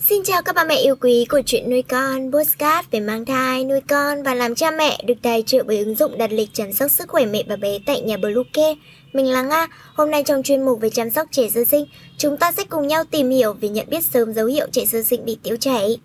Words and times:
Xin 0.00 0.22
chào 0.24 0.42
các 0.42 0.54
bà 0.54 0.64
mẹ 0.64 0.76
yêu 0.76 0.96
quý 1.00 1.24
của 1.28 1.40
chuyện 1.46 1.70
nuôi 1.70 1.82
con, 1.82 2.32
postcard 2.32 2.88
về 2.90 3.00
mang 3.00 3.24
thai, 3.24 3.64
nuôi 3.64 3.80
con 3.88 4.22
và 4.22 4.34
làm 4.34 4.54
cha 4.54 4.70
mẹ 4.70 5.02
được 5.06 5.14
tài 5.22 5.42
trợ 5.46 5.62
bởi 5.66 5.78
ứng 5.78 5.94
dụng 5.94 6.18
đặt 6.18 6.32
lịch 6.32 6.48
chăm 6.52 6.72
sóc 6.72 6.90
sức 6.90 7.08
khỏe 7.08 7.26
mẹ 7.26 7.42
và 7.48 7.56
bé 7.56 7.78
tại 7.86 8.00
nhà 8.00 8.16
Bluecare. 8.16 8.74
Mình 9.12 9.26
là 9.26 9.42
Nga, 9.42 9.66
hôm 9.94 10.10
nay 10.10 10.22
trong 10.22 10.42
chuyên 10.42 10.62
mục 10.62 10.80
về 10.80 10.90
chăm 10.90 11.10
sóc 11.10 11.28
trẻ 11.30 11.48
sơ 11.54 11.64
sinh, 11.64 11.84
chúng 12.18 12.36
ta 12.36 12.52
sẽ 12.52 12.64
cùng 12.64 12.86
nhau 12.86 13.04
tìm 13.04 13.30
hiểu 13.30 13.52
về 13.52 13.68
nhận 13.68 13.86
biết 13.90 14.04
sớm 14.04 14.34
dấu 14.34 14.46
hiệu 14.46 14.66
trẻ 14.72 14.84
sơ 14.84 15.02
sinh 15.02 15.24
bị 15.24 15.38
tiêu 15.42 15.56
chảy. 15.56 15.98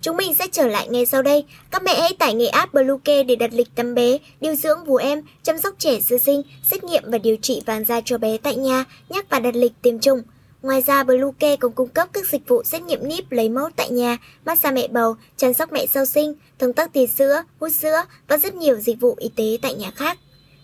Chúng 0.00 0.16
mình 0.16 0.34
sẽ 0.34 0.46
trở 0.52 0.66
lại 0.66 0.88
ngay 0.88 1.06
sau 1.06 1.22
đây. 1.22 1.44
Các 1.70 1.82
mẹ 1.82 2.00
hãy 2.00 2.12
tải 2.18 2.34
ngay 2.34 2.48
app 2.48 2.74
Bluecare 2.74 3.22
để 3.22 3.36
đặt 3.36 3.50
lịch 3.52 3.74
tắm 3.74 3.94
bé, 3.94 4.18
điều 4.40 4.54
dưỡng 4.54 4.84
vú 4.84 4.96
em, 4.96 5.22
chăm 5.42 5.58
sóc 5.58 5.74
trẻ 5.78 6.00
sơ 6.00 6.18
sinh, 6.18 6.42
xét 6.62 6.84
nghiệm 6.84 7.02
và 7.06 7.18
điều 7.18 7.36
trị 7.36 7.62
vàng 7.66 7.84
da 7.84 8.00
cho 8.04 8.18
bé 8.18 8.38
tại 8.38 8.56
nhà, 8.56 8.84
nhắc 9.08 9.26
và 9.30 9.40
đặt 9.40 9.54
lịch 9.54 9.72
tiêm 9.82 9.98
chủng. 9.98 10.22
Ngoài 10.64 10.82
ra, 10.82 11.04
Bluecare 11.04 11.56
còn 11.56 11.72
cung 11.72 11.88
cấp 11.88 12.08
các 12.12 12.26
dịch 12.26 12.48
vụ 12.48 12.62
xét 12.62 12.82
nghiệm 12.82 13.08
níp 13.08 13.32
lấy 13.32 13.48
mẫu 13.48 13.68
tại 13.76 13.90
nhà, 13.90 14.18
massage 14.44 14.74
mẹ 14.74 14.88
bầu, 14.88 15.16
chăm 15.36 15.54
sóc 15.54 15.72
mẹ 15.72 15.86
sau 15.86 16.04
sinh, 16.04 16.34
thông 16.58 16.72
tắc 16.72 16.92
tiền 16.92 17.06
sữa, 17.06 17.42
hút 17.60 17.72
sữa 17.72 18.02
và 18.28 18.38
rất 18.38 18.54
nhiều 18.54 18.76
dịch 18.76 19.00
vụ 19.00 19.14
y 19.18 19.28
tế 19.36 19.58
tại 19.62 19.74
nhà 19.74 19.90
khác. 19.90 20.18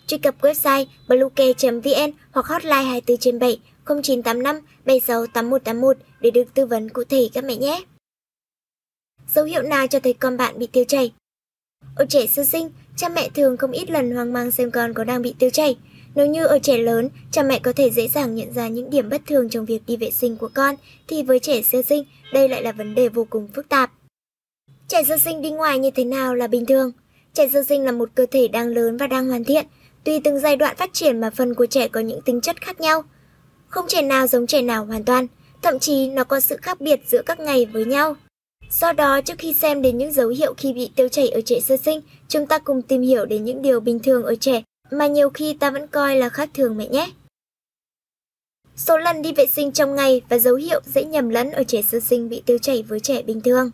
Truy 0.06 0.18
cập 0.18 0.40
website 0.40 0.84
bluecare.vn 1.08 2.10
hoặc 2.32 2.46
hotline 2.46 2.82
24 2.82 3.16
trên 3.16 3.38
7 3.38 3.60
0985 3.84 4.60
76 4.84 5.26
8181 5.26 5.96
để 6.20 6.30
được 6.30 6.54
tư 6.54 6.66
vấn 6.66 6.88
cụ 6.88 7.04
thể 7.04 7.28
các 7.34 7.44
mẹ 7.44 7.56
nhé. 7.56 7.84
Dấu 9.34 9.44
hiệu 9.44 9.62
nào 9.62 9.86
cho 9.86 10.00
thấy 10.00 10.12
con 10.12 10.36
bạn 10.36 10.58
bị 10.58 10.66
tiêu 10.66 10.84
chảy? 10.88 11.12
Ở 11.96 12.06
trẻ 12.08 12.26
sơ 12.26 12.44
sinh, 12.44 12.70
cha 12.96 13.08
mẹ 13.08 13.28
thường 13.34 13.56
không 13.56 13.70
ít 13.72 13.90
lần 13.90 14.14
hoang 14.14 14.32
mang 14.32 14.50
xem 14.50 14.70
con 14.70 14.94
có 14.94 15.04
đang 15.04 15.22
bị 15.22 15.34
tiêu 15.38 15.50
chảy. 15.50 15.76
Nếu 16.14 16.26
như 16.26 16.46
ở 16.46 16.58
trẻ 16.58 16.78
lớn, 16.78 17.08
cha 17.30 17.42
mẹ 17.42 17.58
có 17.58 17.72
thể 17.72 17.90
dễ 17.90 18.08
dàng 18.08 18.34
nhận 18.34 18.52
ra 18.52 18.68
những 18.68 18.90
điểm 18.90 19.08
bất 19.08 19.22
thường 19.26 19.48
trong 19.48 19.64
việc 19.64 19.82
đi 19.86 19.96
vệ 19.96 20.10
sinh 20.10 20.36
của 20.36 20.48
con, 20.54 20.74
thì 21.08 21.22
với 21.22 21.38
trẻ 21.38 21.62
sơ 21.62 21.82
sinh, 21.82 22.04
đây 22.32 22.48
lại 22.48 22.62
là 22.62 22.72
vấn 22.72 22.94
đề 22.94 23.08
vô 23.08 23.26
cùng 23.30 23.48
phức 23.54 23.68
tạp. 23.68 23.90
Trẻ 24.88 25.02
sơ 25.04 25.18
sinh 25.18 25.42
đi 25.42 25.50
ngoài 25.50 25.78
như 25.78 25.90
thế 25.90 26.04
nào 26.04 26.34
là 26.34 26.46
bình 26.46 26.66
thường? 26.66 26.92
Trẻ 27.34 27.48
sơ 27.52 27.62
sinh 27.62 27.84
là 27.84 27.92
một 27.92 28.08
cơ 28.14 28.26
thể 28.30 28.48
đang 28.48 28.68
lớn 28.68 28.96
và 28.96 29.06
đang 29.06 29.28
hoàn 29.28 29.44
thiện. 29.44 29.66
Tùy 30.04 30.20
từng 30.24 30.40
giai 30.40 30.56
đoạn 30.56 30.76
phát 30.76 30.92
triển 30.92 31.20
mà 31.20 31.30
phần 31.30 31.54
của 31.54 31.66
trẻ 31.66 31.88
có 31.88 32.00
những 32.00 32.20
tính 32.20 32.40
chất 32.40 32.60
khác 32.60 32.80
nhau. 32.80 33.02
Không 33.68 33.84
trẻ 33.88 34.02
nào 34.02 34.26
giống 34.26 34.46
trẻ 34.46 34.62
nào 34.62 34.84
hoàn 34.84 35.04
toàn, 35.04 35.26
thậm 35.62 35.78
chí 35.78 36.06
nó 36.06 36.24
có 36.24 36.40
sự 36.40 36.56
khác 36.56 36.80
biệt 36.80 37.00
giữa 37.06 37.22
các 37.22 37.40
ngày 37.40 37.66
với 37.66 37.84
nhau. 37.84 38.16
Do 38.70 38.92
đó, 38.92 39.20
trước 39.20 39.38
khi 39.38 39.52
xem 39.52 39.82
đến 39.82 39.98
những 39.98 40.12
dấu 40.12 40.28
hiệu 40.28 40.54
khi 40.56 40.72
bị 40.72 40.90
tiêu 40.96 41.08
chảy 41.08 41.28
ở 41.28 41.40
trẻ 41.40 41.60
sơ 41.60 41.76
sinh, 41.76 42.00
chúng 42.28 42.46
ta 42.46 42.58
cùng 42.58 42.82
tìm 42.82 43.02
hiểu 43.02 43.26
đến 43.26 43.44
những 43.44 43.62
điều 43.62 43.80
bình 43.80 43.98
thường 43.98 44.22
ở 44.22 44.34
trẻ 44.34 44.62
mà 44.90 45.06
nhiều 45.06 45.30
khi 45.30 45.54
ta 45.54 45.70
vẫn 45.70 45.86
coi 45.86 46.16
là 46.16 46.28
khác 46.28 46.50
thường 46.54 46.76
mẹ 46.76 46.88
nhé. 46.88 47.10
Số 48.76 48.98
lần 48.98 49.22
đi 49.22 49.32
vệ 49.32 49.46
sinh 49.46 49.72
trong 49.72 49.94
ngày 49.94 50.22
và 50.28 50.38
dấu 50.38 50.54
hiệu 50.54 50.80
dễ 50.86 51.04
nhầm 51.04 51.28
lẫn 51.28 51.50
ở 51.50 51.64
trẻ 51.64 51.82
sơ 51.82 52.00
sinh 52.00 52.28
bị 52.28 52.42
tiêu 52.46 52.58
chảy 52.58 52.82
với 52.82 53.00
trẻ 53.00 53.22
bình 53.22 53.40
thường. 53.40 53.70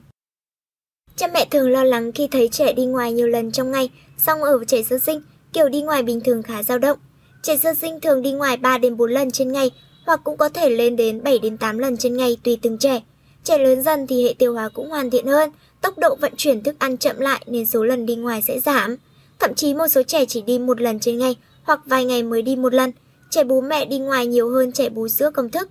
Cha 1.17 1.27
mẹ 1.34 1.47
thường 1.50 1.70
lo 1.70 1.84
lắng 1.84 2.12
khi 2.12 2.28
thấy 2.31 2.48
trẻ 2.48 2.72
đi 2.72 2.84
ngoài 2.84 3.12
nhiều 3.12 3.27
lần 3.27 3.53
trong 3.53 3.70
ngày, 3.70 3.91
song 4.19 4.42
ở 4.42 4.64
trẻ 4.67 4.83
sơ 4.83 4.98
sinh, 4.98 5.20
kiểu 5.53 5.69
đi 5.69 5.83
ngoài 5.83 6.03
bình 6.03 6.20
thường 6.20 6.42
khá 6.42 6.62
dao 6.62 6.78
động. 6.78 6.98
Trẻ 7.42 7.56
sơ 7.56 7.75
sinh 7.75 8.00
thường 8.00 8.22
đi 8.22 8.33
ngoài 8.33 8.56
3 8.56 8.78
đến 8.78 8.97
4 8.97 9.11
lần 9.11 9.31
trên 9.31 9.53
ngày 9.53 9.70
hoặc 10.06 10.20
cũng 10.25 10.37
có 10.37 10.48
thể 10.48 10.70
lên 10.70 10.97
đến 10.97 11.22
7 11.22 11.39
đến 11.39 11.56
8 11.56 11.78
lần 11.78 11.97
trên 11.97 12.17
ngày 12.17 12.37
tùy 12.42 12.59
từng 12.62 12.78
trẻ. 12.78 13.03
Trẻ 13.44 13.59
lớn 13.59 13.83
dần 13.83 14.06
thì 14.06 14.25
hệ 14.25 14.34
tiêu 14.39 14.53
hóa 14.53 14.69
cũng 14.69 14.89
hoàn 14.91 15.11
thiện 15.11 15.27
hơn, 15.27 15.50
tốc 15.81 15.98
độ 15.98 16.17
vận 16.20 16.33
chuyển 16.37 16.62
thức 16.62 16.77
ăn 16.78 16.97
chậm 16.97 17.20
lại 17.20 17.44
nên 17.47 17.67
số 17.67 17.84
lần 17.84 18.06
đi 18.06 18.17
ngoài 18.17 18.42
sẽ 18.42 18.61
giảm. 18.61 18.97
Thậm 19.39 19.55
chí 19.55 19.75
một 19.75 19.89
số 19.89 20.03
trẻ 20.03 20.25
chỉ 20.25 20.42
đi 20.42 20.59
một 20.59 20.81
lần 20.81 21.01
trên 21.01 21.19
ngày 21.19 21.37
hoặc 21.62 21.81
vài 21.87 22.05
ngày 22.05 22.23
mới 22.23 22.42
đi 22.42 22.56
một 22.56 22.75
lần. 22.75 22.92
Trẻ 23.31 23.45
bú 23.45 23.61
mẹ 23.61 23.84
đi 23.84 23.98
ngoài 23.98 24.27
nhiều 24.27 24.51
hơn 24.51 24.73
trẻ 24.73 24.89
bú 24.89 25.09
sữa 25.09 25.31
công 25.34 25.51
thức. 25.51 25.69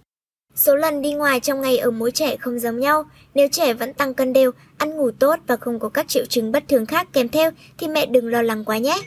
Số 0.56 0.76
lần 0.76 1.02
đi 1.02 1.14
ngoài 1.14 1.40
trong 1.40 1.62
ngày 1.62 1.78
ở 1.78 1.92
mỗi 1.92 2.12
trẻ 2.12 2.38
không 2.38 2.60
giống 2.60 2.80
nhau. 2.80 3.06
Nếu 3.34 3.48
trẻ 3.52 3.74
vẫn 3.74 3.94
tăng 3.94 4.14
cân 4.14 4.34
đều, 4.34 4.52
ăn 4.78 4.98
ngủ 4.98 5.12
tốt 5.12 5.40
và 5.48 5.58
không 5.58 5.80
có 5.80 5.90
các 5.90 6.08
triệu 6.08 6.26
chứng 6.26 6.52
bất 6.52 6.64
thường 6.68 6.86
khác 6.86 7.08
kèm 7.14 7.30
theo 7.30 7.52
thì 7.78 7.88
mẹ 7.88 8.06
đừng 8.06 8.28
lo 8.28 8.42
lắng 8.42 8.66
quá 8.66 8.78
nhé. 8.78 8.98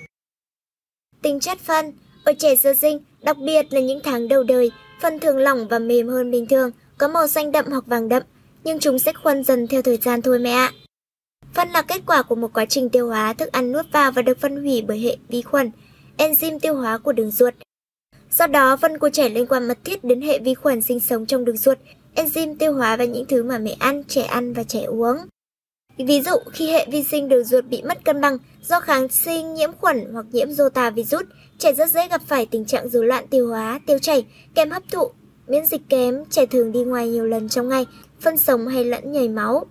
Tính 1.23 1.41
chất 1.41 1.59
phân 1.59 1.93
Ở 2.25 2.33
trẻ 2.39 2.57
sơ 2.57 2.75
sinh, 2.75 2.99
đặc 3.23 3.37
biệt 3.39 3.67
là 3.71 3.81
những 3.81 4.01
tháng 4.05 4.29
đầu 4.29 4.43
đời, 4.43 4.71
phân 5.03 5.19
thường 5.19 5.39
lỏng 5.39 5.69
và 5.69 5.79
mềm 5.79 6.09
hơn 6.09 6.31
bình 6.31 6.47
thường, 6.47 6.71
có 6.99 7.09
màu 7.09 7.29
xanh 7.29 7.53
đậm 7.53 7.65
hoặc 7.69 7.87
vàng 7.87 8.09
đậm, 8.09 8.23
nhưng 8.65 8.79
chúng 8.79 8.99
sẽ 8.99 9.13
khuân 9.13 9.45
dần 9.45 9.67
theo 9.67 9.83
thời 9.83 9.97
gian 9.97 10.23
thôi 10.23 10.39
mẹ 10.39 10.51
ạ. 10.51 10.73
Phân 11.59 11.71
là 11.71 11.83
kết 11.83 12.03
quả 12.07 12.23
của 12.23 12.35
một 12.35 12.53
quá 12.55 12.65
trình 12.65 12.89
tiêu 12.89 13.09
hóa 13.09 13.33
thức 13.33 13.53
ăn 13.53 13.73
nuốt 13.73 13.87
vào 13.93 14.13
và 14.13 14.23
được 14.23 14.41
phân 14.41 14.57
hủy 14.57 14.83
bởi 14.89 14.99
hệ 14.99 15.17
vi 15.29 15.43
khuẩn, 15.43 15.71
enzyme 16.17 16.59
tiêu 16.59 16.75
hóa 16.75 16.99
của 16.99 17.13
đường 17.13 17.31
ruột. 17.31 17.55
Do 18.31 18.47
đó, 18.47 18.77
phân 18.77 18.99
của 18.99 19.11
trẻ 19.11 19.29
liên 19.29 19.47
quan 19.47 19.69
mật 19.69 19.79
thiết 19.85 20.05
đến 20.05 20.21
hệ 20.21 20.39
vi 20.39 20.55
khuẩn 20.55 20.83
sinh 20.83 21.01
sống 21.01 21.27
trong 21.27 21.45
đường 21.45 21.57
ruột, 21.57 21.79
enzyme 22.15 22.57
tiêu 22.59 22.73
hóa 22.73 22.97
và 22.97 23.05
những 23.05 23.25
thứ 23.27 23.43
mà 23.43 23.59
mẹ 23.59 23.77
ăn, 23.79 24.05
trẻ 24.05 24.23
ăn 24.23 24.53
và 24.53 24.63
trẻ 24.63 24.83
uống. 24.83 25.17
Ví 25.97 26.21
dụ, 26.21 26.37
khi 26.53 26.71
hệ 26.71 26.87
vi 26.91 27.03
sinh 27.03 27.29
đường 27.29 27.45
ruột 27.45 27.65
bị 27.65 27.83
mất 27.83 28.05
cân 28.05 28.21
bằng 28.21 28.39
do 28.63 28.81
kháng 28.81 29.09
sinh, 29.09 29.55
nhiễm 29.55 29.71
khuẩn 29.81 30.13
hoặc 30.13 30.27
nhiễm 30.33 30.53
rota 30.53 30.91
virus, 30.91 31.25
trẻ 31.59 31.73
rất 31.73 31.91
dễ 31.91 32.09
gặp 32.09 32.23
phải 32.27 32.47
tình 32.47 32.65
trạng 32.65 32.89
rối 32.89 33.07
loạn 33.07 33.27
tiêu 33.27 33.49
hóa, 33.49 33.81
tiêu 33.87 33.99
chảy, 33.99 34.27
kém 34.55 34.71
hấp 34.71 34.83
thụ, 34.91 35.11
miễn 35.47 35.67
dịch 35.67 35.83
kém, 35.89 36.25
trẻ 36.31 36.47
thường 36.47 36.73
đi 36.73 36.85
ngoài 36.85 37.09
nhiều 37.09 37.25
lần 37.25 37.49
trong 37.49 37.69
ngày, 37.69 37.87
phân 38.21 38.39
sống 38.39 38.67
hay 38.67 38.85
lẫn 38.85 39.13
nhảy 39.13 39.29
máu. 39.29 39.67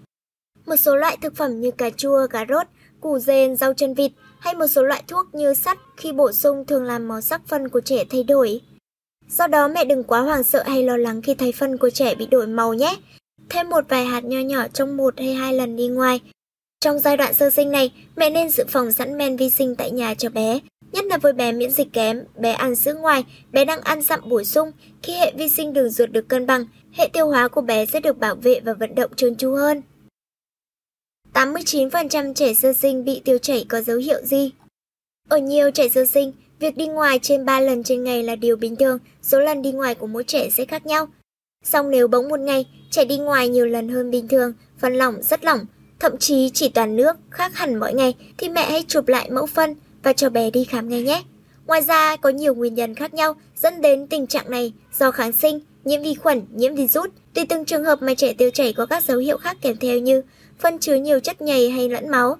Một 0.67 0.75
số 0.75 0.95
loại 0.95 1.17
thực 1.22 1.35
phẩm 1.35 1.61
như 1.61 1.72
cà 1.72 1.89
chua, 1.89 2.28
cà 2.28 2.45
rốt, 2.50 2.67
củ 3.01 3.19
dền, 3.19 3.55
rau 3.55 3.73
chân 3.73 3.94
vịt 3.94 4.11
hay 4.39 4.55
một 4.55 4.67
số 4.67 4.83
loại 4.83 5.03
thuốc 5.07 5.35
như 5.35 5.53
sắt 5.53 5.78
khi 5.97 6.11
bổ 6.11 6.31
sung 6.31 6.66
thường 6.66 6.83
làm 6.83 7.07
màu 7.07 7.22
sắc 7.22 7.41
phân 7.47 7.69
của 7.69 7.81
trẻ 7.81 8.03
thay 8.09 8.23
đổi. 8.23 8.61
Do 9.29 9.47
đó 9.47 9.67
mẹ 9.67 9.85
đừng 9.85 10.03
quá 10.03 10.19
hoảng 10.19 10.44
sợ 10.44 10.63
hay 10.67 10.83
lo 10.83 10.97
lắng 10.97 11.22
khi 11.22 11.35
thấy 11.35 11.51
phân 11.51 11.77
của 11.77 11.89
trẻ 11.89 12.16
bị 12.16 12.25
đổi 12.25 12.47
màu 12.47 12.73
nhé. 12.73 12.95
Thêm 13.50 13.69
một 13.69 13.89
vài 13.89 14.06
hạt 14.06 14.23
nho 14.23 14.39
nhỏ 14.39 14.67
trong 14.73 14.97
một 14.97 15.13
hay 15.17 15.33
hai 15.33 15.53
lần 15.53 15.75
đi 15.75 15.88
ngoài. 15.88 16.22
Trong 16.79 17.00
giai 17.00 17.17
đoạn 17.17 17.33
sơ 17.33 17.50
sinh 17.50 17.72
này, 17.72 17.91
mẹ 18.16 18.29
nên 18.29 18.50
dự 18.50 18.63
phòng 18.67 18.91
sẵn 18.91 19.17
men 19.17 19.38
vi 19.38 19.50
sinh 19.50 19.75
tại 19.75 19.91
nhà 19.91 20.13
cho 20.13 20.29
bé, 20.29 20.59
nhất 20.91 21.06
là 21.06 21.17
với 21.17 21.33
bé 21.33 21.51
miễn 21.51 21.72
dịch 21.72 21.94
kém, 21.94 22.23
bé 22.38 22.51
ăn 22.51 22.75
sữa 22.75 22.94
ngoài, 22.94 23.25
bé 23.51 23.66
đang 23.66 23.81
ăn 23.81 24.01
dặm 24.01 24.19
bổ 24.29 24.44
sung. 24.44 24.72
Khi 25.03 25.13
hệ 25.13 25.33
vi 25.35 25.50
sinh 25.50 25.73
đường 25.73 25.89
ruột 25.89 26.09
được 26.09 26.27
cân 26.27 26.45
bằng, 26.45 26.66
hệ 26.94 27.09
tiêu 27.13 27.27
hóa 27.27 27.47
của 27.47 27.61
bé 27.61 27.85
sẽ 27.85 28.00
được 28.00 28.17
bảo 28.17 28.35
vệ 28.35 28.59
và 28.59 28.73
vận 28.73 28.95
động 28.95 29.11
trơn 29.16 29.35
tru 29.35 29.56
hơn. 29.56 29.81
89% 31.38 32.34
trẻ 32.34 32.53
sơ 32.53 32.74
sinh 32.74 33.06
bị 33.06 33.22
tiêu 33.25 33.38
chảy 33.38 33.66
có 33.70 33.81
dấu 33.81 33.98
hiệu 33.98 34.22
gì? 34.24 34.52
Ở 35.30 35.38
nhiều 35.38 35.72
trẻ 35.72 35.90
sơ 35.90 36.06
sinh, 36.06 36.34
việc 36.59 36.78
đi 36.78 36.88
ngoài 36.88 37.20
trên 37.20 37.46
3 37.46 37.59
lần 37.59 37.84
trên 37.84 38.03
ngày 38.03 38.24
là 38.24 38.36
điều 38.36 38.56
bình 38.56 38.75
thường, 38.75 39.00
số 39.22 39.40
lần 39.40 39.62
đi 39.62 39.72
ngoài 39.72 39.96
của 39.96 40.08
mỗi 40.08 40.24
trẻ 40.24 40.50
sẽ 40.50 40.66
khác 40.66 40.86
nhau. 40.86 41.08
Song 41.64 41.90
nếu 41.90 42.08
bỗng 42.08 42.30
một 42.30 42.40
ngày, 42.40 42.66
trẻ 42.92 43.06
đi 43.06 43.18
ngoài 43.18 43.50
nhiều 43.50 43.66
lần 43.66 43.90
hơn 43.90 44.12
bình 44.12 44.28
thường, 44.28 44.53
phân 44.78 44.94
lỏng 44.94 45.16
rất 45.22 45.46
lỏng, 45.46 45.66
thậm 46.00 46.18
chí 46.18 46.50
chỉ 46.53 46.70
toàn 46.70 46.96
nước, 46.96 47.18
khác 47.30 47.56
hẳn 47.56 47.80
mỗi 47.80 47.94
ngày, 47.94 48.16
thì 48.38 48.50
mẹ 48.50 48.69
hãy 48.72 48.86
chụp 48.88 49.08
lại 49.08 49.30
mẫu 49.30 49.46
phân 49.46 49.75
và 50.04 50.14
cho 50.14 50.30
bé 50.30 50.52
đi 50.52 50.64
khám 50.64 50.90
ngay 50.90 51.02
nhé. 51.02 51.24
Ngoài 51.68 51.81
ra, 51.81 52.16
có 52.16 52.30
nhiều 52.30 52.56
nguyên 52.56 52.74
nhân 52.74 52.96
khác 52.96 53.14
nhau 53.14 53.36
dẫn 53.56 53.81
đến 53.81 54.08
tình 54.08 54.28
trạng 54.28 54.52
này 54.52 54.74
do 55.00 55.12
kháng 55.12 55.34
sinh, 55.34 55.59
nhiễm 55.88 56.02
vi 56.02 56.14
khuẩn, 56.14 56.42
nhiễm 56.53 56.75
virus. 56.75 57.08
Tùy 57.34 57.46
từng 57.50 57.66
trường 57.66 57.84
hợp 57.84 58.02
mà 58.02 58.14
trẻ 58.14 58.34
tiêu 58.34 58.50
chảy 58.50 58.74
có 58.74 58.86
các 58.86 59.03
dấu 59.03 59.18
hiệu 59.18 59.38
khác 59.38 59.58
kèm 59.62 59.78
theo 59.78 60.00
như 60.00 60.22
phân 60.59 60.80
chứa 60.80 60.96
nhiều 60.96 61.20
chất 61.20 61.42
nhầy 61.42 61.70
hay 61.70 61.90
lẫn 61.90 62.09
máu. 62.09 62.38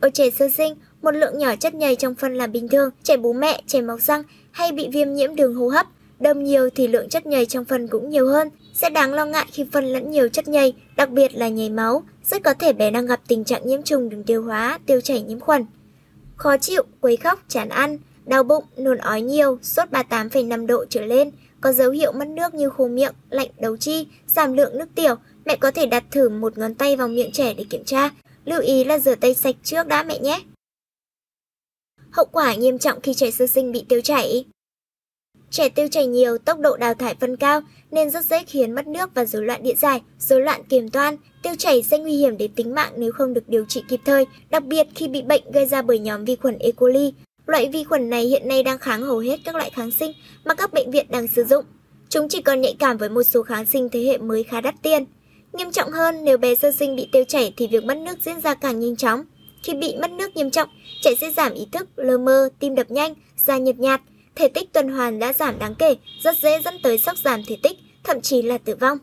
Ở 0.00 0.10
trẻ 0.10 0.30
sơ 0.30 0.48
sinh, 0.48 0.74
một 1.02 1.10
lượng 1.10 1.38
nhỏ 1.38 1.56
chất 1.56 1.74
nhầy 1.74 1.96
trong 1.96 2.14
phân 2.14 2.34
là 2.34 2.46
bình 2.46 2.68
thường, 2.68 2.90
trẻ 3.02 3.16
bú 3.16 3.32
mẹ, 3.32 3.62
trẻ 3.66 3.80
mọc 3.80 4.00
răng 4.00 4.22
hay 4.50 4.72
bị 4.72 4.88
viêm 4.92 5.14
nhiễm 5.14 5.36
đường 5.36 5.54
hô 5.54 5.68
hấp. 5.68 5.86
Đâm 6.20 6.44
nhiều 6.44 6.70
thì 6.74 6.88
lượng 6.88 7.08
chất 7.08 7.26
nhầy 7.26 7.46
trong 7.46 7.64
phân 7.64 7.88
cũng 7.88 8.10
nhiều 8.10 8.28
hơn. 8.28 8.48
Sẽ 8.74 8.90
đáng 8.90 9.14
lo 9.14 9.24
ngại 9.24 9.46
khi 9.52 9.64
phân 9.72 9.84
lẫn 9.84 10.10
nhiều 10.10 10.28
chất 10.28 10.48
nhầy, 10.48 10.74
đặc 10.96 11.10
biệt 11.10 11.34
là 11.34 11.48
nhầy 11.48 11.70
máu. 11.70 12.02
Rất 12.24 12.42
có 12.42 12.54
thể 12.54 12.72
bé 12.72 12.90
đang 12.90 13.06
gặp 13.06 13.20
tình 13.28 13.44
trạng 13.44 13.66
nhiễm 13.66 13.82
trùng 13.82 14.08
đường 14.08 14.24
tiêu 14.24 14.42
hóa, 14.42 14.78
tiêu 14.86 15.00
chảy 15.00 15.22
nhiễm 15.22 15.40
khuẩn. 15.40 15.66
Khó 16.36 16.56
chịu, 16.56 16.82
quấy 17.00 17.16
khóc, 17.16 17.40
chán 17.48 17.68
ăn, 17.68 17.98
đau 18.26 18.42
bụng, 18.42 18.64
nôn 18.76 18.98
ói 18.98 19.22
nhiều, 19.22 19.58
sốt 19.62 19.90
38,5 19.90 20.66
độ 20.66 20.84
trở 20.84 21.04
lên, 21.04 21.30
có 21.60 21.72
dấu 21.72 21.90
hiệu 21.90 22.12
mất 22.12 22.28
nước 22.28 22.54
như 22.54 22.68
khô 22.68 22.88
miệng, 22.88 23.14
lạnh 23.30 23.50
đầu 23.58 23.76
chi, 23.76 24.06
giảm 24.26 24.52
lượng 24.52 24.78
nước 24.78 24.88
tiểu, 24.94 25.14
mẹ 25.44 25.56
có 25.56 25.70
thể 25.70 25.86
đặt 25.86 26.04
thử 26.10 26.28
một 26.28 26.58
ngón 26.58 26.74
tay 26.74 26.96
vào 26.96 27.08
miệng 27.08 27.32
trẻ 27.32 27.54
để 27.54 27.64
kiểm 27.70 27.84
tra. 27.84 28.10
Lưu 28.44 28.60
ý 28.60 28.84
là 28.84 28.98
rửa 28.98 29.14
tay 29.14 29.34
sạch 29.34 29.56
trước 29.62 29.86
đã 29.86 30.02
mẹ 30.02 30.18
nhé. 30.18 30.40
Hậu 32.10 32.26
quả 32.32 32.54
nghiêm 32.54 32.78
trọng 32.78 33.00
khi 33.00 33.14
trẻ 33.14 33.30
sơ 33.30 33.46
sinh 33.46 33.72
bị 33.72 33.84
tiêu 33.88 34.00
chảy. 34.00 34.44
Trẻ 35.50 35.68
tiêu 35.68 35.88
chảy 35.88 36.06
nhiều, 36.06 36.38
tốc 36.38 36.58
độ 36.58 36.76
đào 36.76 36.94
thải 36.94 37.14
phân 37.20 37.36
cao 37.36 37.60
nên 37.90 38.10
rất 38.10 38.24
dễ 38.24 38.44
khiến 38.46 38.74
mất 38.74 38.86
nước 38.86 39.10
và 39.14 39.24
rối 39.24 39.42
loạn 39.42 39.62
điện 39.62 39.76
giải, 39.76 40.02
rối 40.18 40.40
loạn 40.40 40.62
kiềm 40.68 40.90
toan. 40.90 41.16
Tiêu 41.42 41.54
chảy 41.58 41.82
sẽ 41.82 41.98
nguy 41.98 42.16
hiểm 42.16 42.36
đến 42.36 42.54
tính 42.54 42.74
mạng 42.74 42.92
nếu 42.96 43.12
không 43.12 43.34
được 43.34 43.48
điều 43.48 43.64
trị 43.64 43.82
kịp 43.88 44.00
thời, 44.04 44.26
đặc 44.50 44.64
biệt 44.64 44.86
khi 44.94 45.08
bị 45.08 45.22
bệnh 45.22 45.50
gây 45.52 45.66
ra 45.66 45.82
bởi 45.82 45.98
nhóm 45.98 46.24
vi 46.24 46.36
khuẩn 46.36 46.58
E. 46.58 46.70
coli. 46.70 47.12
Loại 47.50 47.68
vi 47.68 47.84
khuẩn 47.84 48.10
này 48.10 48.24
hiện 48.24 48.48
nay 48.48 48.62
đang 48.62 48.78
kháng 48.78 49.02
hầu 49.02 49.18
hết 49.18 49.36
các 49.44 49.54
loại 49.54 49.70
kháng 49.70 49.90
sinh 49.90 50.12
mà 50.44 50.54
các 50.54 50.72
bệnh 50.72 50.90
viện 50.90 51.06
đang 51.08 51.28
sử 51.28 51.44
dụng. 51.44 51.64
Chúng 52.08 52.28
chỉ 52.28 52.42
còn 52.42 52.60
nhạy 52.60 52.76
cảm 52.78 52.96
với 52.96 53.08
một 53.08 53.22
số 53.22 53.42
kháng 53.42 53.66
sinh 53.66 53.88
thế 53.88 54.00
hệ 54.00 54.18
mới 54.18 54.42
khá 54.42 54.60
đắt 54.60 54.74
tiền. 54.82 55.04
Nghiêm 55.52 55.70
trọng 55.70 55.90
hơn, 55.90 56.24
nếu 56.24 56.38
bé 56.38 56.54
sơ 56.54 56.72
sinh 56.72 56.96
bị 56.96 57.08
tiêu 57.12 57.24
chảy 57.24 57.54
thì 57.56 57.66
việc 57.66 57.84
mất 57.84 57.98
nước 57.98 58.18
diễn 58.24 58.40
ra 58.40 58.54
càng 58.54 58.80
nhanh 58.80 58.96
chóng. 58.96 59.24
Khi 59.62 59.74
bị 59.74 59.94
mất 60.00 60.10
nước 60.10 60.36
nghiêm 60.36 60.50
trọng, 60.50 60.68
trẻ 61.02 61.10
sẽ 61.20 61.30
giảm 61.30 61.54
ý 61.54 61.66
thức, 61.72 61.88
lơ 61.96 62.18
mơ, 62.18 62.48
tim 62.58 62.74
đập 62.74 62.90
nhanh, 62.90 63.14
da 63.36 63.58
nhợt 63.58 63.78
nhạt, 63.78 64.00
thể 64.34 64.48
tích 64.48 64.72
tuần 64.72 64.88
hoàn 64.88 65.18
đã 65.18 65.32
giảm 65.32 65.58
đáng 65.58 65.74
kể, 65.74 65.96
rất 66.22 66.38
dễ 66.38 66.60
dẫn 66.64 66.74
tới 66.82 66.98
sốc 66.98 67.18
giảm 67.24 67.42
thể 67.48 67.56
tích, 67.62 67.78
thậm 68.04 68.20
chí 68.20 68.42
là 68.42 68.58
tử 68.58 68.74
vong. 68.80 68.98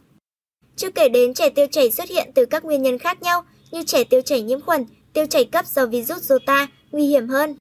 Chưa 0.75 0.89
kể 0.89 1.09
đến 1.09 1.33
trẻ 1.33 1.49
tiêu 1.49 1.65
chảy 1.71 1.91
xuất 1.91 2.09
hiện 2.09 2.31
từ 2.35 2.45
các 2.45 2.65
nguyên 2.65 2.81
nhân 2.81 2.97
khác 2.97 3.21
nhau 3.21 3.43
như 3.71 3.83
trẻ 3.83 4.03
tiêu 4.03 4.21
chảy 4.21 4.41
nhiễm 4.41 4.61
khuẩn, 4.61 4.85
tiêu 5.13 5.25
chảy 5.25 5.45
cấp 5.45 5.65
do 5.67 5.85
virus 5.85 6.23
rota, 6.23 6.67
nguy 6.91 7.05
hiểm 7.05 7.27
hơn. 7.27 7.55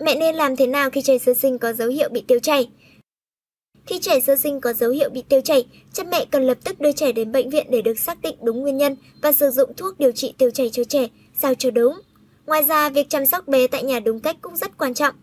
Mẹ 0.00 0.14
nên 0.14 0.34
làm 0.34 0.56
thế 0.56 0.66
nào 0.66 0.90
khi 0.90 1.02
trẻ 1.02 1.18
sơ 1.18 1.34
sinh 1.34 1.58
có 1.58 1.72
dấu 1.72 1.88
hiệu 1.88 2.08
bị 2.08 2.24
tiêu 2.28 2.38
chảy? 2.38 2.68
Khi 3.86 3.98
trẻ 3.98 4.20
sơ 4.20 4.36
sinh 4.36 4.60
có 4.60 4.72
dấu 4.72 4.90
hiệu 4.90 5.10
bị 5.10 5.22
tiêu 5.28 5.40
chảy, 5.40 5.66
cha 5.92 6.04
mẹ 6.04 6.24
cần 6.30 6.42
lập 6.42 6.58
tức 6.64 6.80
đưa 6.80 6.92
trẻ 6.92 7.12
đến 7.12 7.32
bệnh 7.32 7.50
viện 7.50 7.66
để 7.70 7.82
được 7.82 7.98
xác 7.98 8.22
định 8.22 8.36
đúng 8.42 8.60
nguyên 8.60 8.76
nhân 8.76 8.96
và 9.22 9.32
sử 9.32 9.50
dụng 9.50 9.74
thuốc 9.76 9.98
điều 9.98 10.12
trị 10.12 10.34
tiêu 10.38 10.50
chảy 10.50 10.70
cho 10.70 10.84
trẻ 10.84 11.08
sao 11.34 11.54
cho 11.54 11.70
đúng. 11.70 12.00
Ngoài 12.46 12.62
ra, 12.62 12.88
việc 12.88 13.08
chăm 13.08 13.26
sóc 13.26 13.48
bé 13.48 13.66
tại 13.66 13.82
nhà 13.82 14.00
đúng 14.00 14.20
cách 14.20 14.36
cũng 14.40 14.56
rất 14.56 14.78
quan 14.78 14.94
trọng. 14.94 15.14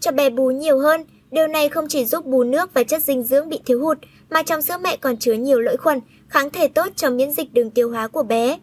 Cho 0.00 0.12
bé 0.12 0.30
bú 0.30 0.50
nhiều 0.50 0.78
hơn, 0.78 1.04
điều 1.30 1.46
này 1.46 1.68
không 1.68 1.88
chỉ 1.88 2.04
giúp 2.04 2.26
bù 2.26 2.42
nước 2.42 2.74
và 2.74 2.84
chất 2.84 3.02
dinh 3.02 3.22
dưỡng 3.22 3.48
bị 3.48 3.60
thiếu 3.66 3.80
hụt, 3.80 3.98
mà 4.30 4.42
trong 4.42 4.62
sữa 4.62 4.76
mẹ 4.82 4.96
còn 4.96 5.16
chứa 5.16 5.32
nhiều 5.32 5.60
lợi 5.60 5.76
khuẩn, 5.76 6.00
kháng 6.28 6.50
thể 6.50 6.68
tốt 6.68 6.88
cho 6.96 7.10
miễn 7.10 7.32
dịch 7.32 7.52
đường 7.52 7.70
tiêu 7.70 7.90
hóa 7.90 8.08
của 8.08 8.22
bé. 8.22 8.58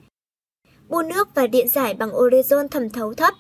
Bù 0.90 1.02
nước 1.02 1.28
và 1.36 1.48
điện 1.48 1.70
giải 1.70 1.94
bằng 1.94 2.10
orezon 2.10 2.68
thẩm 2.68 2.90
thấu 2.90 3.14
thấp. 3.14 3.34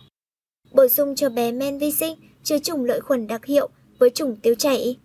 Bổ 0.71 0.87
sung 0.87 1.15
cho 1.15 1.29
bé 1.29 1.51
men 1.51 1.77
vi 1.77 1.91
sinh 1.91 2.15
chứa 2.43 2.59
chủng 2.59 2.85
lợi 2.85 3.01
khuẩn 3.01 3.27
đặc 3.27 3.45
hiệu 3.45 3.69
với 3.99 4.09
chủng 4.09 4.35
tiêu 4.35 4.55
chảy. 4.55 4.97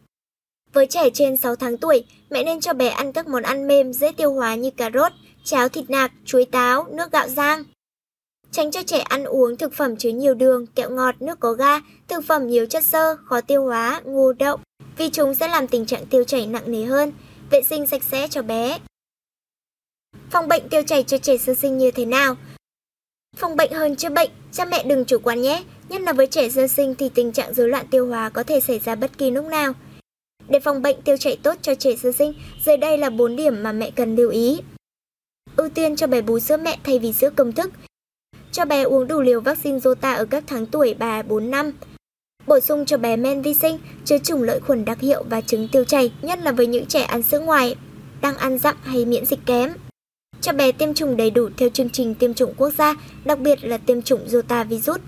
Với 0.73 0.87
trẻ 0.87 1.11
trên 1.11 1.37
6 1.37 1.57
tháng 1.57 1.79
tuổi, 1.79 2.05
mẹ 2.31 2.45
nên 2.45 2.61
cho 2.61 2.73
bé 2.73 2.89
ăn 2.89 3.13
các 3.13 3.27
món 3.27 3.43
ăn 3.43 3.67
mềm 3.67 3.93
dễ 3.93 4.13
tiêu 4.13 4.33
hóa 4.33 4.55
như 4.55 4.71
cà 4.71 4.91
rốt, 4.95 5.13
cháo 5.45 5.69
thịt 5.69 5.91
nạc, 5.91 6.13
chuối 6.25 6.45
táo, 6.45 6.87
nước 6.91 7.13
gạo 7.13 7.29
rang. 7.29 7.65
Tránh 8.51 8.71
cho 8.71 8.83
trẻ 8.83 8.99
ăn 8.99 9.25
uống 9.25 9.57
thực 9.57 9.75
phẩm 9.75 9.97
chứa 9.97 10.11
nhiều 10.11 10.35
đường, 10.35 10.67
kẹo 10.67 10.91
ngọt, 10.91 11.15
nước 11.21 11.41
có 11.41 11.53
ga, 11.53 11.81
thực 12.09 12.25
phẩm 12.25 12.47
nhiều 12.47 12.67
chất 12.67 12.85
xơ, 12.85 13.17
khó 13.25 13.41
tiêu 13.41 13.65
hóa, 13.65 14.01
ngô 14.05 14.33
đậu, 14.33 14.59
vì 14.97 15.09
chúng 15.11 15.35
sẽ 15.35 15.49
làm 15.49 15.69
tình 15.69 15.87
trạng 15.87 16.07
tiêu 16.07 16.25
chảy 16.25 16.47
nặng 16.47 16.73
nề 16.73 16.85
hơn. 16.85 17.13
Vệ 17.51 17.63
sinh 17.63 17.87
sạch 17.87 18.03
sẽ 18.03 18.29
cho 18.29 18.43
bé. 18.43 18.79
Phòng 20.31 20.49
bệnh 20.49 20.69
tiêu 20.69 20.83
chảy 20.87 21.03
cho 21.03 21.19
trẻ 21.19 21.37
sơ 21.37 21.55
sinh 21.55 21.79
như 21.79 21.91
thế 21.91 22.05
nào? 22.05 22.37
Phòng 23.37 23.57
bệnh 23.57 23.73
hơn 23.73 23.97
chữa 23.97 24.11
bệnh, 24.11 24.31
cha 24.53 24.65
mẹ 24.65 24.85
đừng 24.85 25.05
chủ 25.05 25.19
quan 25.23 25.43
nhé, 25.43 25.63
nhất 25.89 26.01
là 26.01 26.13
với 26.13 26.27
trẻ 26.27 26.49
sơ 26.49 26.67
sinh 26.67 26.95
thì 26.95 27.09
tình 27.09 27.33
trạng 27.33 27.55
rối 27.55 27.69
loạn 27.69 27.87
tiêu 27.91 28.07
hóa 28.07 28.31
có 28.31 28.43
thể 28.43 28.61
xảy 28.61 28.79
ra 28.79 28.95
bất 28.95 29.19
kỳ 29.19 29.31
lúc 29.31 29.47
nào. 29.47 29.73
Để 30.49 30.61
phòng 30.61 30.83
bệnh 30.83 31.03
tiêu 31.03 31.17
chảy 31.17 31.39
tốt 31.43 31.55
cho 31.63 31.75
trẻ 31.75 31.97
sơ 31.97 32.13
sinh, 32.13 32.35
dưới 32.65 32.77
đây 32.77 32.99
là 32.99 33.11
4 33.11 33.37
điểm 33.37 33.63
mà 33.63 33.73
mẹ 33.73 33.91
cần 33.91 34.17
lưu 34.17 34.31
ý. 34.31 34.61
Ưu 35.57 35.69
tiên 35.69 35.97
cho 35.97 36.07
bé 36.07 36.21
bú 36.21 36.39
sữa 36.39 36.57
mẹ 36.57 36.79
thay 36.85 36.99
vì 36.99 37.13
sữa 37.13 37.31
công 37.37 37.53
thức. 37.53 37.71
Cho 38.53 38.65
bé 38.65 38.83
uống 38.83 39.09
đủ 39.09 39.21
liều 39.21 39.41
vaccine 39.41 39.79
Rota 39.79 40.13
ở 40.13 40.25
các 40.25 40.45
tháng 40.47 40.67
tuổi 40.67 40.95
3-4 40.99 41.51
năm. 41.51 41.73
Bổ 42.47 42.61
sung 42.61 42.87
cho 42.87 42.97
bé 42.97 43.17
men 43.17 43.43
vi 43.43 43.55
sinh, 43.55 43.79
chứa 44.05 44.19
chủng 44.19 44.43
lợi 44.43 44.61
khuẩn 44.61 44.85
đặc 44.85 45.01
hiệu 45.01 45.25
và 45.31 45.41
trứng 45.41 45.69
tiêu 45.73 45.85
chảy, 45.85 46.13
nhất 46.23 46.39
là 46.43 46.53
với 46.53 46.67
những 46.67 46.87
trẻ 46.87 47.03
ăn 47.03 47.23
sữa 47.23 47.41
ngoài, 47.41 47.77
đang 48.21 48.37
ăn 48.37 48.59
dặm 48.59 48.77
hay 48.83 49.05
miễn 49.05 49.27
dịch 49.27 49.41
kém. 49.47 49.73
Cho 50.43 50.53
bé 50.53 50.73
tiêm 50.73 50.95
chủng 50.95 51.17
đầy 51.17 51.31
đủ 51.31 51.49
theo 51.57 51.69
chương 51.69 51.91
trình 51.91 52.15
tiêm 52.15 52.35
chủng 52.35 52.55
quốc 52.57 52.71
gia, 52.79 52.95
đặc 53.25 53.39
biệt 53.39 53.65
là 53.65 53.79
tiêm 53.79 54.03
chủng 54.03 54.21
Rota 54.27 54.65
virus. 54.65 55.01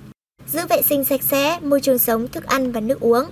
Giữ 0.52 0.60
vệ 0.68 0.82
sinh 0.82 1.04
sạch 1.04 1.22
sẽ, 1.22 1.58
môi 1.62 1.80
trường 1.80 1.98
sống, 1.98 2.28
thức 2.28 2.44
ăn 2.44 2.72
và 2.72 2.80
nước 2.80 3.00
uống. 3.00 3.24